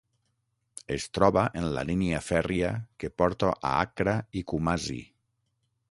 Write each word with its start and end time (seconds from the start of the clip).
Es 0.95 1.03
troba 1.17 1.43
en 1.61 1.67
la 1.75 1.83
línia 1.89 2.21
fèrria 2.29 2.73
que 3.03 3.13
porta 3.23 3.53
a 3.57 3.75
Accra 3.85 4.17
i 4.43 4.45
Kumasi. 4.53 5.01